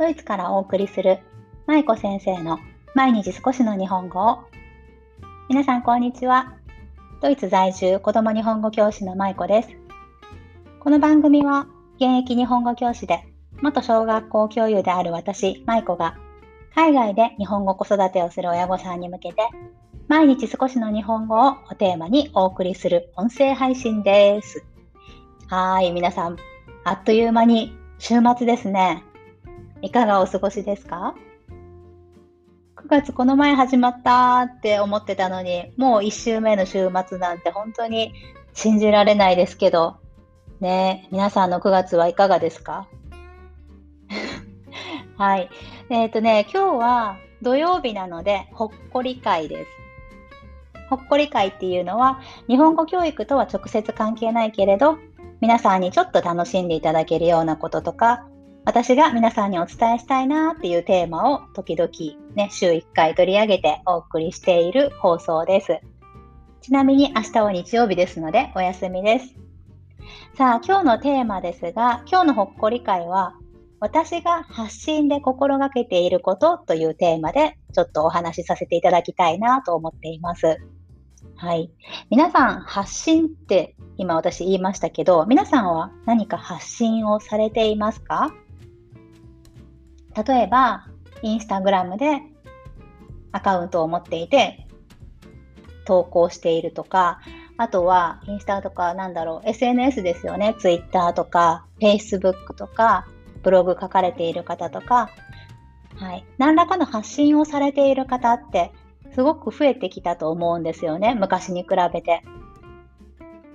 [0.00, 1.18] ドイツからお送りする
[1.66, 2.58] 舞子先生の
[2.94, 4.38] 毎日少しの日本語を
[5.50, 6.54] 皆さんこんにちは
[7.20, 9.68] ドイツ在住子供日本語教師の舞子です
[10.80, 13.26] この番組は現役日本語教師で
[13.60, 16.16] 元小学校教諭である私舞子が
[16.74, 19.42] 海外で日本語子育てをする親御さんに向けて
[20.08, 24.64] 毎日少しの日本語をおテーマにお送りする音声配信です。
[25.48, 26.36] はい、皆さん、
[26.84, 29.04] あっという間に週末ですね。
[29.82, 31.14] いかがお過ごしですか
[32.76, 38.12] ?9 月この前始まったって思ってたのに、もう1週目の週末なんて本当に
[38.52, 39.96] 信じられないですけど、
[40.60, 42.88] ね、皆さんの9月はいかがですか？
[45.16, 45.48] はい。
[45.88, 49.70] えっ、ー、とね、今日は土曜日なので、ほっこり会です。
[50.90, 54.98] ほっこり会っていうのは、日本語教育とは直接関係ないけれど、
[55.40, 58.26] 皆さんにちょっと楽しんでいただけるようなこととか、
[58.64, 61.90] 私が皆さんにお伝えしたいなっていうテーマを時々
[62.34, 65.80] ね、週1回取り上げてお送りしている放送です。
[66.60, 69.34] ちなみに明日は日曜日ですのでお休みです。
[70.34, 73.34] さあ、今日のテーマですが、今日のほっこり会は、
[73.80, 80.58] 私が発信で心がけていることというテーマでちょっとお話しさせていただきたいなと思っています。
[81.34, 81.70] はい。
[82.10, 88.34] 皆さん、発信って今私言いましたけど、皆さんは何か発信をされていますか？
[90.24, 90.86] 例えば、
[91.22, 92.22] インスタグラムで
[93.32, 94.66] アカウントを持っていて、
[95.84, 97.20] 投稿しているとか、
[97.56, 100.54] あとはインスタとかなんだろう、SNS ですよね。
[100.58, 103.06] Twitter とか、Facebook とか、
[103.42, 105.10] ブログ書かれている方とか、
[105.96, 106.24] はい。
[106.38, 108.72] 何らかの発信をされている方って
[109.14, 111.14] すごく増えてきたと思うんですよね。
[111.14, 112.22] 昔に比べて。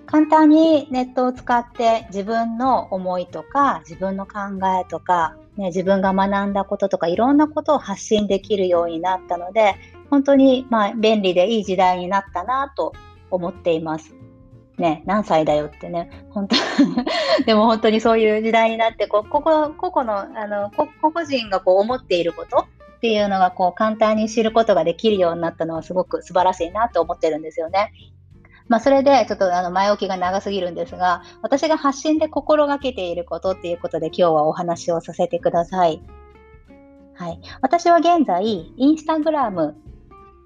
[0.06, 4.40] 簡単にネットを使って自分の思いとか自分の考
[4.80, 9.76] えとか、ね、自分が学んだこととかいろんなことを発信できるようになったので
[10.10, 12.94] 本当にまあ便利でいい時代になったなと
[13.32, 14.16] 思っています。
[14.78, 16.56] ね、何歳だよってね、本当
[17.46, 22.66] でも本当にそういう時代になって、こここ個々の、あの、個々人がこう思っていること
[22.98, 27.94] っていうのがこう簡単に知ることができるようになったのはすごく素晴らしいなと思ってるんですよね。
[28.68, 36.02] まあ、それでちょっとあの前置きが長すぎるんですが、私が発信で心がけていることっていうことで今日はお話をさせてください。
[37.14, 37.40] はい。
[37.62, 39.76] 私は現在、インスタグラム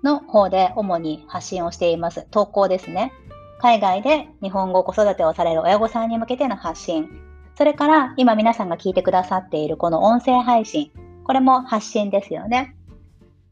[0.03, 2.27] の方で主に発信をしています。
[2.29, 3.13] 投稿ですね。
[3.61, 7.09] 海外で日本語子育てをされる親御さんに向けての発信。
[7.55, 10.91] それから今皆さんが聞いてくださっているこの音声配信。
[11.25, 12.75] これも発信ですよね。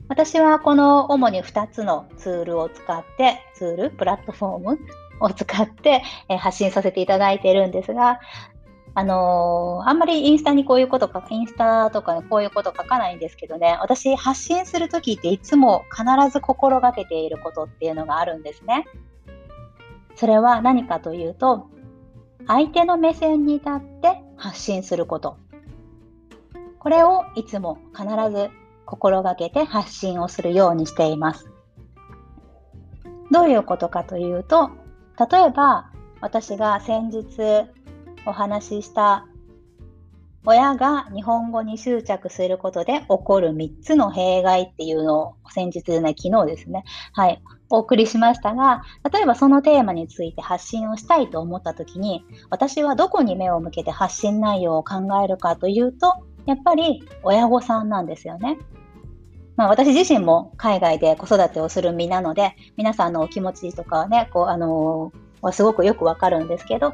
[0.10, 4.80] 私はこの主に2つのツールを使って、ツール、プラットフォーム
[5.20, 8.20] を使って、え発信させていただいているんですが、
[8.94, 18.86] あのー、あんまりインスタにこういうことか、インスタとかにこういうこと書かないんですけどね、私発信するときっていつも必ず心がけていることっていうのがあるんですね。
[20.16, 21.68] それは何かというと、
[22.48, 25.38] 相手の目線に立って発信すること。
[26.80, 28.50] これをいつも必ず
[28.88, 31.52] 心がけて発信をするようにしています。
[33.32, 34.72] どういうことかというと、
[35.30, 37.68] 例えば私が先日
[38.26, 39.28] お話しした
[40.46, 56.14] 親が日本語に執着することで起こる3つの弊害っていうのを先日ね、昨日ですね、はい、お送りしましたが、例えばそのテーマについて発信をしたいと思った時に、私はどこに目を向けて発信内容を考えるかというと、
[56.46, 58.58] やっぱり親御さんなんですよね。
[59.58, 66.94] まあ、私自身も海外で子育てをする身なので、皆さんのお気持ちとかはね、こう、あのー、はすごくよくわかるんですけど、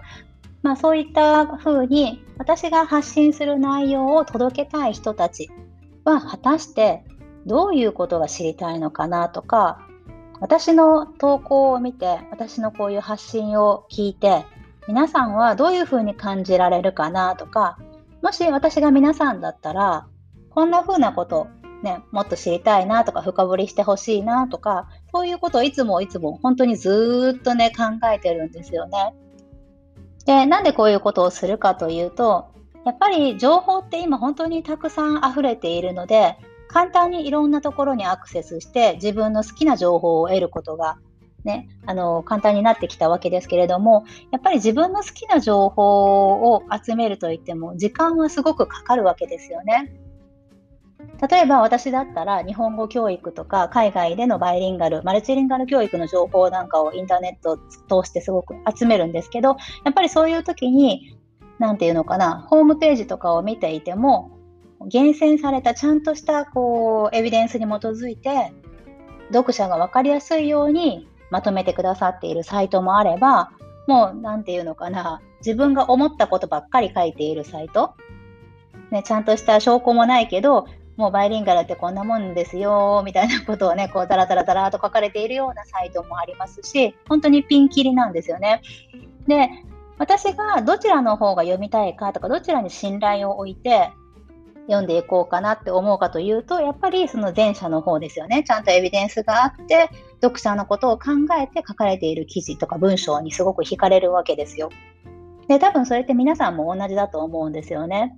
[0.64, 5.52] まあ、そういった風に私が発信する内容を届けたい人たち
[6.06, 7.04] は果たして
[7.46, 9.86] どういうことが知りたいのかなとか
[10.40, 14.46] 私の投稿を見て私のこういう発信を聞いて
[14.88, 17.78] 皆さんはどういうふうに感じられるかなとか
[18.22, 20.08] もし私が皆さんだったら
[20.50, 21.48] こんな風なこと
[21.84, 29.14] ね、もっと知りたいなとか深掘りしてほしいなとかそういうことをいつもいつも本当にずっとね考えてるんですよね。
[30.26, 32.48] で、なんでこういうことをするかというと、
[32.86, 36.38] やっぱり情報って今本当にたくさん溢れているので、
[36.70, 40.98] 簡単にいろんなところにアクセスして自分の好きな情報を得ることが
[41.44, 49.94] ね、あの簡単になってきたわけですけれどもやっぱり自分の好きな情報を集めるといっても時間はすごくかかるわけですよね。
[51.30, 61.16] 例えば私だったら日本語教育とか海外でのバイリンガル、マルチリンガル教育の情報なんかをインターネットを通してすごく集めるんですけど、やっぱりそういう時に、
[61.60, 64.32] なんていうのかな、ホームページとかを見ていても、
[64.88, 68.54] 厳選されたちゃんとしたこうエビデンスに基づいて
[69.32, 73.52] 読者が分かりやすいようにまとめてくださっているサイトもあれば
[73.88, 77.96] もう何て言うのかな自分が思ったことばっかり書いているサイト、
[78.92, 88.62] ね、ちゃんとした証拠もないけどもうバイリンガルってこんなもんですよみたいなことをねこうダラダラダラと書かれているようなサイトもありますし本当にピンキリなんですよね。
[89.28, 89.50] で
[89.98, 93.92] 私がどちらの方が読みたいかとかどちらに信頼を置いて
[94.68, 99.90] 読んでいこうかなって思うかというとやっぱりその前者の方ですよねちゃんとエビデンスがあって
[100.22, 104.70] 読者のことを考えて書かれている記事とか文章にすごく惹かれるわけですよ。
[105.48, 108.18] で多分それって皆さんも同じだと思うんですよね。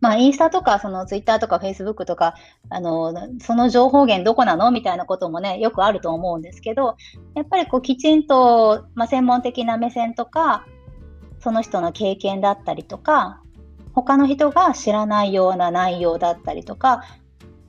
[0.00, 2.34] まあ、インスタとか、そのツイッターとかフェイスブックとか、
[2.70, 4.70] あの、その情報源どこなの？
[4.70, 6.96] みたいなこともね、よくあると思うんですけど、
[7.34, 10.66] やっぱりこう、きちんと、まあ、専門的な目線とか、
[11.40, 13.42] その人の経験だったりとか、
[13.92, 17.02] 他の人が知らないような内容だったりとか、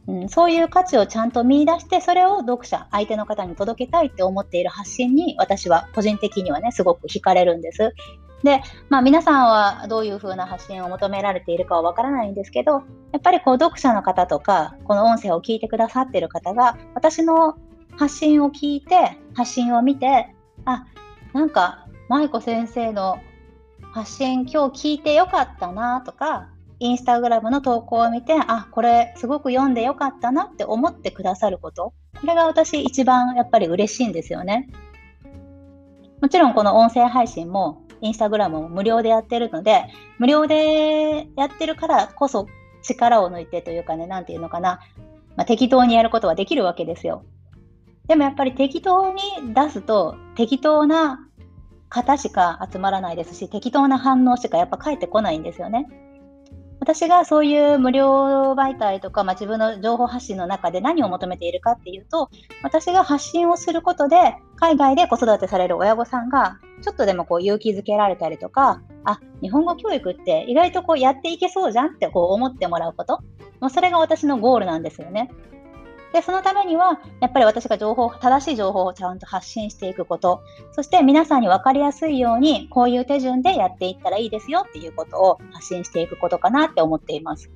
[0.07, 7.93] うん、そういう価値をちゃんと見出して、それを読者、相手の方に届けたいって思っている発信に、私は個人的にはね、すごく惹かれるんです。
[8.43, 17.57] で、まあ、皆さんはどういうふうな発信を求められているかはわからないんですけど、やっぱりこう読者の方とか、この音声を聞いてくださっている方が、私の
[17.97, 20.33] 発信を聞いて、発信を見て、
[20.65, 20.85] あ、
[21.33, 23.19] なんか、舞子先生の
[23.93, 26.49] 発信今日聞いてよかったなとか、
[26.79, 31.93] インスタグラムの投稿を見て、あ、これすごく読んでよかったなって思ってくださること。
[32.19, 34.67] これが私一番やっぱり嬉しいんですよね。
[36.21, 39.85] もちろんこの音声配信もインスタグラムも無料でやってるので、
[40.17, 42.47] 無料でやってるからこそ
[42.83, 44.79] 力を抜いてというかね、なんていうのかな、
[45.35, 47.23] まあ、適当にやることはできるわけですよ。
[48.07, 49.21] でもやっぱり適当に
[49.53, 51.19] 出すと、適当な
[51.89, 55.87] 方しか集まらないですし、適当な反応しかやっぱ返ってこないんですよね。
[56.81, 62.31] 私がそういう無料媒体とか、まあ、自分の情報発信の中で何を求めているかっていうと、
[62.63, 73.19] 私が発信をすることで、海外で子育てされる親御さんが、ちょっとでもこう勇気づけられたりとか、あ、日本語教育って意外とこうやっていけそうじゃんってこう思ってもらうこと。
[73.59, 75.29] まあ、それが私のゴールなんですよね。
[76.13, 80.41] で、そのためには、やっぱり私が情報、正しい情報をちゃんと発信していくこと、
[80.73, 87.49] そして皆さんに分かりやすいように、こういう手順でやっていったらいいですよっていうことを発信していくことかなって思っています。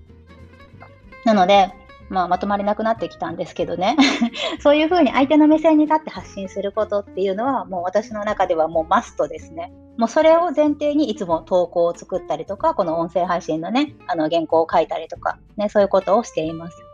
[1.25, 1.73] なので、
[2.09, 3.97] まあ、まとまりなくなってきたんですけどね
[4.61, 9.73] そういうふうに相手の目線に立って発信することっていうのはもう私の中ではもうマストですね。
[9.97, 16.84] もうそれを前提にいつも投稿を作ったりとかこの音声配信のねあの原稿を書いたりとか、ね、そういうことをしています。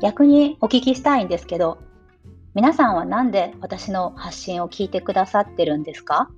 [0.00, 1.78] 逆にお聞きしたいんですけど、
[2.54, 6.30] 皆さんは何で私の発信を聞いてくださってるんですか？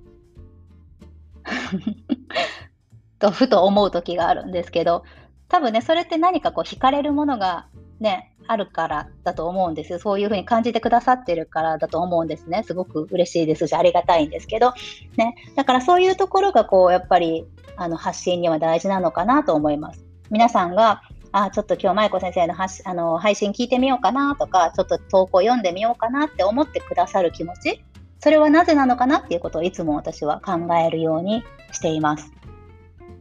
[3.19, 5.03] とふと思う時があるんですけど、
[5.49, 7.67] 多分ね、それって何かこう惹かれるものが
[7.99, 9.99] ね、あるからだと思うんですよ。
[9.99, 12.63] そういうふうに感じてくださってるからだと思うんですね。
[12.63, 14.73] すごく嬉しいですし、ありがたいんですけど、
[15.17, 17.45] ね、だからそういうところがこう、やっぱり
[17.75, 20.05] あの発信には大事なのかなと思います。
[20.31, 27.83] 皆さんがあちょっと今日舞子先生のあの配信聞いてみようかなとかちょっと投稿読んでみようかなって思ってくださる気持ち？
[28.19, 32.31] それはなぜなのかなっていうことをいつも私は考えるようにしています。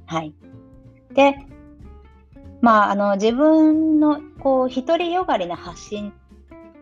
[0.06, 0.35] はい。
[1.12, 1.37] で、
[2.61, 6.12] まあ、あの自分のこう独りよがりな発信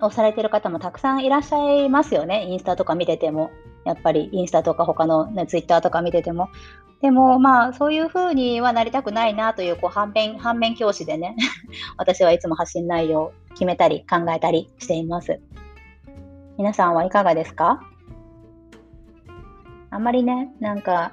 [0.00, 2.46] をされてる方もたくさんいらっしゃいますよね。
[2.46, 3.50] インスタとか見てても。
[3.86, 6.50] やっぱりインスタとか他の、ね、ツイッターとか見てても。
[7.00, 11.36] でもまあそういうふうにはなりたくないなというこう反面反面教師でね
[11.98, 15.40] 私はいつも発信内容を決めたり考えたりしています。
[16.58, 17.80] 皆さんはいかがですか？
[19.90, 21.12] あんまりね、なんか、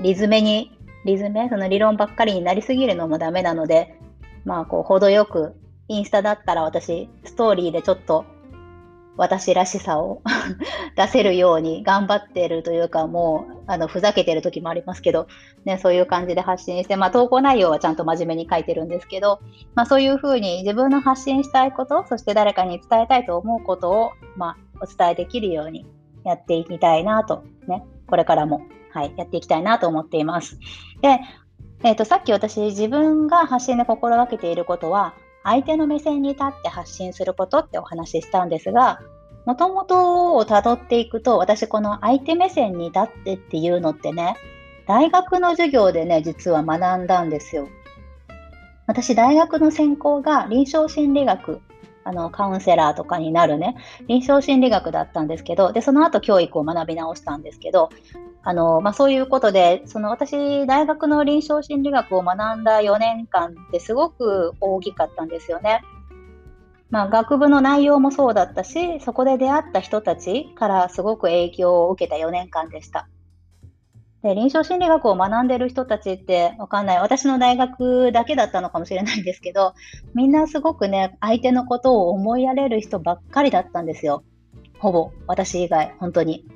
[0.00, 1.48] リズメに、リズメ？
[1.48, 3.98] その理論ばっかりになりすぎるのもダメなので、
[4.44, 5.54] まあこう程よく、
[5.88, 8.24] インスタだったら私、ストーリーでちょっと
[9.16, 10.22] 私らしさを
[10.96, 15.28] 出せるように頑張ってるというか、もう、あの、ふざけてる時もありますけど、
[15.64, 19.40] ね、そういう感じで発信して、まあ、投稿内容はちゃんと真面目に書いてるんですけど、
[19.74, 25.86] まあ、そういうふうに自分の発信したいこと、そして誰かに伝えたいと思うことを、まあ、お伝えできるように
[26.24, 30.58] やっていきたいなと、ね、これからも、はい、やっていきたいなと思っています。
[31.00, 31.20] で、
[31.84, 39.00] えっ、ー、と、さっき私、自分が発信で心がけていることは、相手の目線に立って発信することってお話ししたんですが、
[39.44, 44.36] もともとをたどっていくと、私この相手目線に立ってっていうのってね、
[44.88, 47.68] 大学の授業でね、実は学んだんですよ。
[48.86, 51.60] 私、大学の専攻が臨床心理学
[52.04, 57.90] あの、カウンセラーとかになるね、臨床心理学だったんですけど、で、その後教育を学び直したんですけど、
[58.42, 65.80] あの、まあ、そういうことで、その私、大学の臨床心理学を学んだ4年間ってすごく大きかったんですよね。
[66.90, 73.08] まあ、学部の内容もそうだったし、そこで出会った人たちからすごく影響を受けた4年間でした。
[74.24, 76.98] で臨床心理学を学んでる人たちってわかんない。
[76.98, 79.74] 私の大学だけだったのかもしれないんですけど、
[80.14, 84.24] みんなすごくね、相手のことを思いやれる人ばっかりだったんですよ。
[84.78, 85.10] ほぼ。
[85.26, 86.46] 私以外、本当に。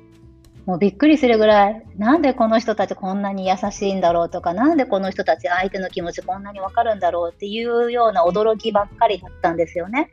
[0.65, 10.09] もうびっくりするぐらい、なんでこの人たちこんなに優しいんだろうとか、なんでこの人たち相手の気持ちこんなにわかるんだろうっていうような驚きばっかりだったんですよね。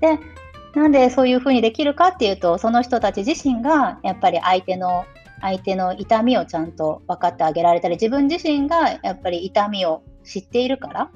[0.00, 0.20] で、
[0.76, 5.04] なんでそういうふうにできるかっていうと、その人たち自身がやっぱり相手の
[5.40, 11.10] 相手の痛みをちゃんと分かってあげられたり、自分自身がやっぱり痛みを知っているから、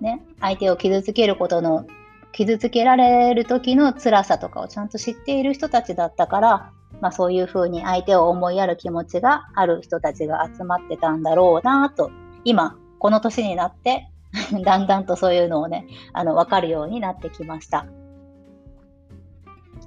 [0.00, 1.86] ね、相手を傷つけることの、
[2.32, 12.10] 傷つけられる時の辛さとかをちゃんと知っている人たちだったから、まあ、そういうふうに相手を思いやる気持ちがある人たちが集まってたんだろうなと、
[12.44, 14.08] 今、この年になって
[14.64, 17.86] だんだんとそういうのをね、あの、分かるようになってきました。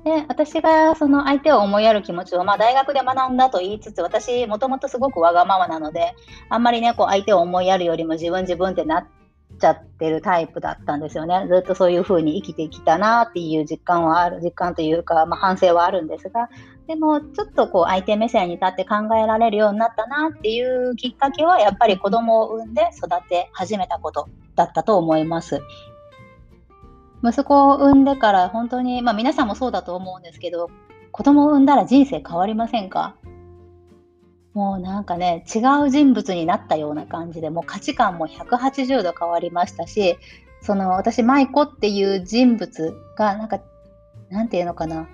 [0.03, 6.15] で私がその相手を思いやる気持ちを、まあ、大学で学んだと言いつつ私もともとすごくわがままなので
[6.49, 9.07] あんまりねこう相手を思いやるよりも自分自分ってなっ
[9.59, 16.49] ちゃってるタイプだったんですよねずっとそういう風に生きてきたなっていう実感はある実感というか、まあ、反省はあるんですが
[16.87, 25.61] でもちょっとこう相手目線に立って考えられるようになったなっていうきっかけはやっぱり子供を産んで育て始めたことだったと思います。
[27.23, 30.69] 息子を産んでから本当に、まあ皆さんもそうだと思うんですけど、
[31.11, 33.15] 子供を産んだら人生変わりませんか？
[34.53, 40.17] もうなんかね、違う人物になったような感じで、もう価値観も180度変わりましたし、
[40.61, 43.59] その私、舞子っていう人物が、なんか、
[44.29, 45.07] なんていうのかな？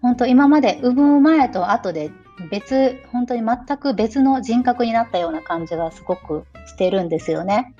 [0.00, 2.10] 本当今まで産む前と後で
[2.50, 7.74] 別、本当に全く別の人格になったような感じがすごくしてるんですよね。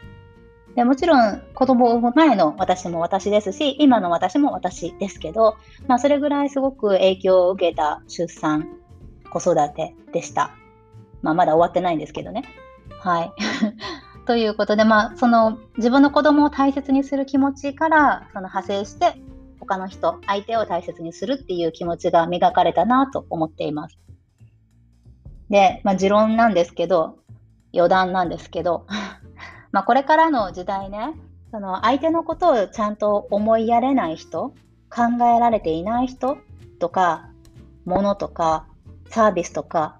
[0.75, 8.69] でもちろん子供を産む前の私も私ですし、今の私も私ですけど、まあそれぐらいすごく影響を受けた出産、
[9.31, 10.55] 子育てでした。
[11.21, 12.45] まあまだ終わってないんですけどね。
[13.01, 13.33] はい。
[14.27, 19.21] ということで、まあその自分の子供を大切にする気持ちからその派生して、
[19.61, 23.99] 他の人、相手を大切にするっていう気持ちが磨かれたなと思っています。
[25.51, 27.19] で、まあ持論なんですけど、
[27.75, 28.87] 余談なんですけど、
[29.73, 31.15] まあ、これからの時代ね、
[31.51, 34.55] その相手のことをちゃんと思いやれない人、
[34.91, 35.03] 考
[35.37, 36.39] えられていない人
[36.79, 37.31] とか、
[37.85, 38.67] ものとか、
[39.09, 39.99] サービスとか、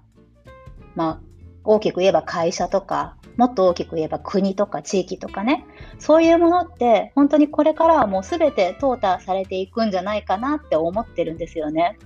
[0.95, 1.19] まあ、
[1.63, 5.65] 大きく言えば会社とか、もっと大きく言えば国とか地域とかね、
[5.97, 11.97] そういうものって本当にこれからはもう全て淘汰されていくんじゃないかなって思ってるんですよね。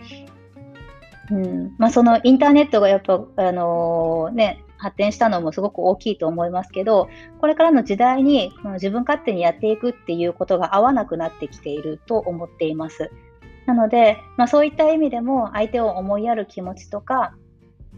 [1.29, 13.11] うんまあ、そのインターネットがやっぱ、あのー、ね、発展したのもすごく大きいと思いますけど、これからの時代に自分勝手にやっていくっていうことが合わなくなってきていると思っています。
[13.65, 17.35] なので、まあ、そういった意味でも相手を思いやる気持ちとか、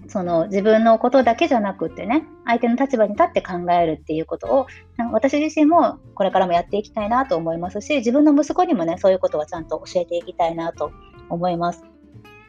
[0.08, 4.68] その自分のことだけじゃなくってね、相手の立場に立って考えるっていうことを、
[5.12, 10.92] 私自身もこれからもやっていきたいなと思いますし、自分の息子にもね、そういうことはちゃんと教えていきたいなと
[11.30, 11.84] 思います。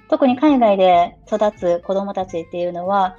[0.08, 3.16] 特に海外で育つ子供たちっていうのは、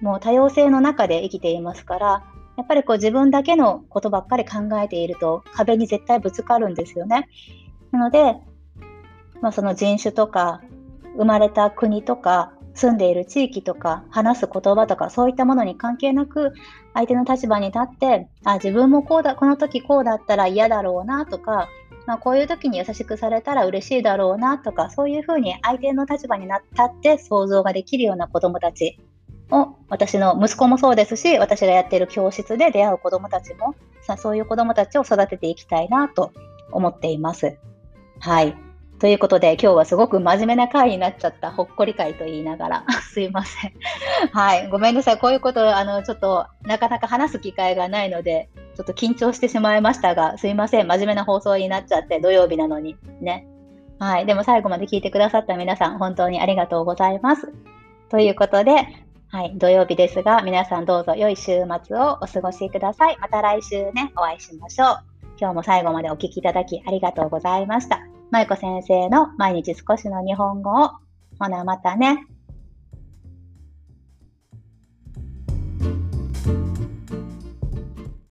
[0.00, 2.24] もう多様性の中で生きていますから、
[2.56, 7.28] やっぱりこう自分だけのことばっかり考えていると壁に絶対ぶつかるんですよね。
[7.92, 8.34] なので、
[9.40, 10.60] まあ、その人種とか
[11.16, 16.52] 生まれた国とか住んでいる地域とか話す言葉とかそういったものに関係なく
[16.94, 21.68] 相手の立場に立ってあ自分もこうだこの時こうだったら嫌だろうなとか、
[22.06, 28.98] まあ、こういう時に優しくされたら嬉しいだろうなとかそういうふうに相手の立場に立って想像ができるような子どもたち
[29.88, 36.32] 私の息子もそうですし私がやっている教室で出会う子どもたちもさそういう子どもたちを育てていきたいなと
[36.70, 37.56] 思っています。
[38.20, 38.56] はい。
[38.98, 43.72] ということで、今日はすごく真面目な回になっちゃった、ほっこり会と言いながら、 すいません。
[44.32, 44.68] はい。
[44.68, 45.18] ごめんなさい。
[45.18, 50.88] こういうこと、あの、ちょっと、なかなか話す機会がないので、ちょっと緊張してしまいましたが、すいません。
[50.88, 52.96] 真面目な放送になっちゃって、土曜日なのに。
[53.20, 53.46] ね。
[54.00, 54.26] はい。
[54.26, 57.52] でも最後まで聞いてくださった皆さん、本当にありがとうございます。
[58.08, 58.88] ということで、
[59.30, 63.18] はい、土曜日ですが、皆さんどうぞ良い週末をお過ごしください。
[63.20, 64.98] また来週ね、お会いしましょう。
[65.38, 68.00] 今日も最後までお聴きいただきありがとうございました。
[68.30, 70.92] まゆこ先生の毎日少しの日本語を。
[71.38, 72.26] ほな、またね。